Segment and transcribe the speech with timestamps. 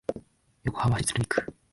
[0.63, 1.53] 横浜市鶴見区